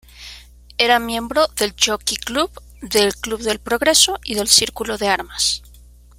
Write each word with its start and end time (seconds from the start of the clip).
Era 0.79 0.97
miembro 0.97 1.45
del 1.49 1.75
Jockey 1.79 2.17
Club, 2.17 2.49
del 2.81 3.15
Club 3.17 3.41
del 3.41 3.59
Progreso 3.59 4.19
y 4.23 4.33
del 4.33 4.47
Círculo 4.47 4.97
de 4.97 5.07
Armas. 5.07 5.61